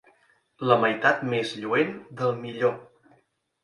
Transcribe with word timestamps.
La 0.69 0.77
meitat 0.85 1.23
més 1.35 1.53
lluent 1.61 1.95
del 2.25 2.37
millor. 2.43 2.79